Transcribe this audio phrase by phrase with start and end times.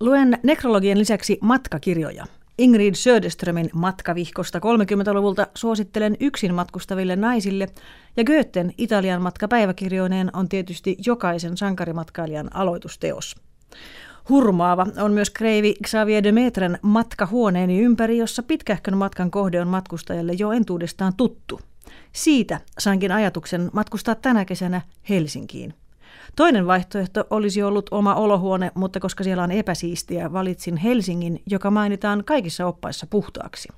[0.00, 2.24] Luen nekrologien lisäksi matkakirjoja.
[2.58, 7.68] Ingrid Söderströmin matkavihkosta 30-luvulta suosittelen yksin matkustaville naisille,
[8.16, 13.36] ja Goethen Italian matkapäiväkirjoineen on tietysti jokaisen sankarimatkailijan aloitusteos.
[14.28, 19.68] Hurmaava on myös kreivi Xavier de Metren matka huoneeni ympäri, jossa pitkähkön matkan kohde on
[19.68, 21.60] matkustajalle jo entuudestaan tuttu.
[22.12, 25.74] Siitä sainkin ajatuksen matkustaa tänä kesänä Helsinkiin.
[26.36, 32.24] Toinen vaihtoehto olisi ollut oma olohuone, mutta koska siellä on epäsiistiä, valitsin Helsingin, joka mainitaan
[32.24, 33.68] kaikissa oppaissa puhtaaksi.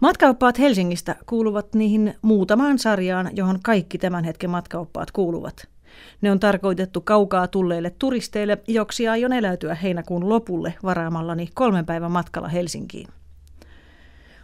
[0.00, 5.68] Matkaoppaat Helsingistä kuuluvat niihin muutamaan sarjaan, johon kaikki tämän hetken matkaoppaat kuuluvat.
[6.20, 12.48] Ne on tarkoitettu kaukaa tulleille turisteille, joksi aion eläytyä heinäkuun lopulle varaamallani kolmen päivän matkalla
[12.48, 13.08] Helsinkiin.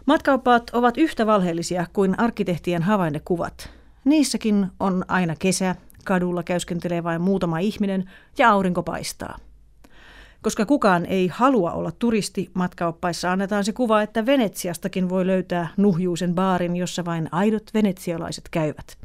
[0.05, 3.69] Matkaoppaat ovat yhtä valheellisia kuin arkkitehtien havainnekuvat.
[4.05, 9.37] Niissäkin on aina kesä, kadulla käyskentelee vain muutama ihminen ja aurinko paistaa.
[10.41, 16.35] Koska kukaan ei halua olla turisti, matkaoppaissa annetaan se kuva, että Venetsiastakin voi löytää nuhjuisen
[16.35, 18.97] baarin, jossa vain aidot venetsialaiset käyvät.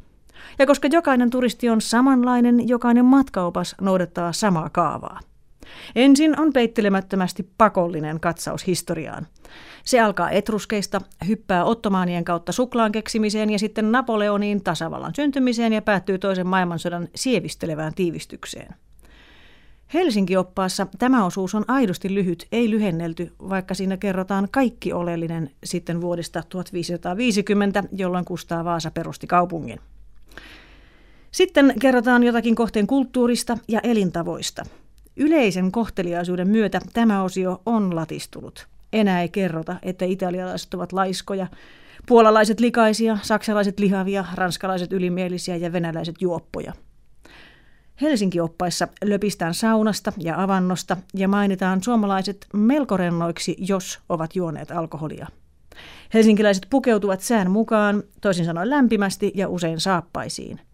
[0.59, 5.19] Ja koska jokainen turisti on samanlainen, jokainen matkaopas noudattaa samaa kaavaa.
[5.95, 9.27] Ensin on peittelemättömästi pakollinen katsaus historiaan.
[9.85, 16.17] Se alkaa etruskeista, hyppää ottomaanien kautta suklaan keksimiseen ja sitten Napoleoniin tasavallan syntymiseen ja päättyy
[16.17, 18.75] toisen maailmansodan sievistelevään tiivistykseen.
[19.93, 26.43] Helsinki-oppaassa tämä osuus on aidosti lyhyt, ei lyhennelty, vaikka siinä kerrotaan kaikki oleellinen sitten vuodesta
[26.49, 29.79] 1550, jolloin Kustaa Vaasa perusti kaupungin.
[31.31, 34.65] Sitten kerrotaan jotakin kohteen kulttuurista ja elintavoista.
[35.15, 38.67] Yleisen kohteliaisuuden myötä tämä osio on latistunut.
[38.93, 41.47] Enää ei kerrota, että italialaiset ovat laiskoja,
[42.05, 46.73] puolalaiset likaisia, saksalaiset lihavia, ranskalaiset ylimielisiä ja venäläiset juoppoja.
[48.01, 55.27] Helsinki-oppaissa löpistään saunasta ja avannosta ja mainitaan suomalaiset melko rennoiksi, jos ovat juoneet alkoholia.
[56.13, 60.61] Helsinkiläiset pukeutuvat sään mukaan, toisin sanoen lämpimästi ja usein saappaisiin–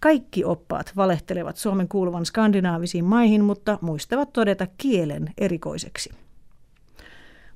[0.00, 6.10] kaikki oppaat valehtelevat Suomen kuuluvan skandinaavisiin maihin, mutta muistavat todeta kielen erikoiseksi.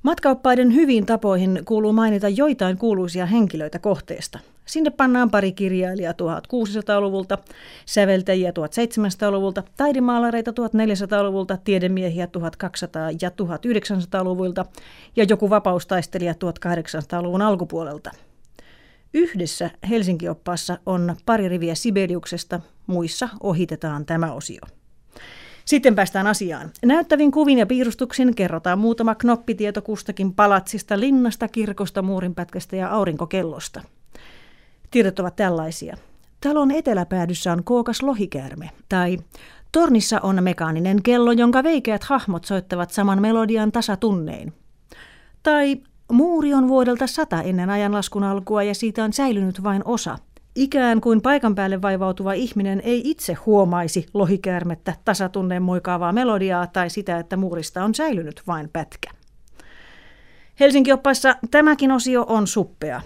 [0.03, 4.39] Matkaoppaiden hyviin tapoihin kuuluu mainita joitain kuuluisia henkilöitä kohteesta.
[4.65, 7.37] Sinne pannaan pari kirjailijaa 1600-luvulta,
[7.85, 12.29] säveltäjiä 1700-luvulta, taidemaalareita 1400-luvulta, tiedemiehiä 1200-
[13.21, 14.65] ja 1900-luvulta
[15.15, 18.11] ja joku vapaustaistelija 1800-luvun alkupuolelta–
[19.13, 24.61] Yhdessä Helsinki-oppaassa on pari riviä Sibeliuksesta, muissa ohitetaan tämä osio.
[25.65, 26.71] Sitten päästään asiaan.
[26.85, 33.81] Näyttävin kuvin ja piirustuksin kerrotaan muutama knoppitieto kustakin palatsista, linnasta, kirkosta, muurinpätkästä ja aurinkokellosta.
[34.91, 35.97] Tiedot ovat tällaisia.
[36.41, 39.17] Talon eteläpäädyssä on kookas lohikäärme, tai
[39.71, 44.53] tornissa on mekaaninen kello, jonka veikeät hahmot soittavat saman melodian tasatunnein.
[45.43, 45.77] Tai
[46.11, 50.17] Muuri on vuodelta sata ennen ajanlaskun alkua ja siitä on säilynyt vain osa.
[50.55, 57.19] Ikään kuin paikan päälle vaivautuva ihminen ei itse huomaisi lohikäärmettä, tasatunneen moikaavaa melodiaa tai sitä,
[57.19, 59.11] että muurista on säilynyt vain pätkä.
[60.59, 63.01] Helsinki-oppaissa tämäkin osio on suppea.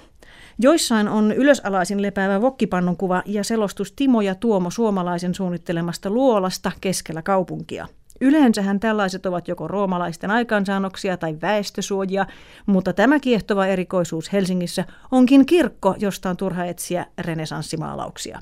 [0.59, 7.21] Joissain on ylösalaisin lepäävä vokkipannun kuva ja selostus Timo ja Tuomo suomalaisen suunnittelemasta luolasta keskellä
[7.21, 7.87] kaupunkia–
[8.21, 12.25] Yleensähän tällaiset ovat joko roomalaisten aikaansaannoksia tai väestösuojia,
[12.65, 18.39] mutta tämä kiehtova erikoisuus Helsingissä onkin kirkko, josta on turha etsiä renesanssimaalauksia.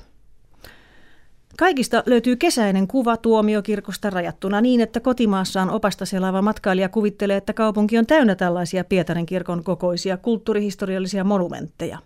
[1.58, 7.98] Kaikista löytyy kesäinen kuva tuomiokirkosta rajattuna niin, että kotimaassaan opasta selaava matkailija kuvittelee, että kaupunki
[7.98, 11.98] on täynnä tällaisia Pietarin kirkon kokoisia kulttuurihistoriallisia monumentteja.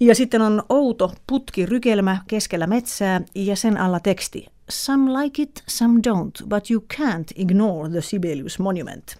[0.00, 6.00] Ja sitten on outo putkirykelmä keskellä metsää ja sen alla teksti Some like it, some
[6.08, 9.16] don't, but you can't ignore the Sibelius Monument.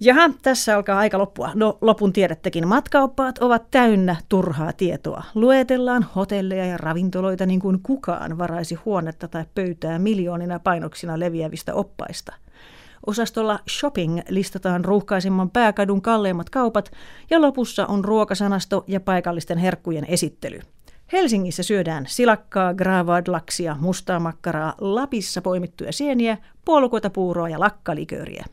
[0.00, 1.50] Jaha, tässä alkaa aika loppua.
[1.54, 2.68] No, lopun tiedättekin.
[2.68, 5.22] Matkaoppaat ovat täynnä turhaa tietoa.
[5.34, 12.34] Luetellaan hotelleja ja ravintoloita niin kuin kukaan varaisi huonetta tai pöytää miljoonina painoksina leviävistä oppaista.
[13.06, 16.90] Osastolla shopping listataan ruuhkaisimman pääkadun kalleimmat kaupat
[17.30, 20.60] ja lopussa on ruokasanasto ja paikallisten herkkujen esittely–
[21.12, 28.44] Helsingissä syödään silakkaa, gravadlaksia, mustaa makkaraa, Lapissa poimittuja sieniä, puolukoita puuroa ja lakkalikööriä.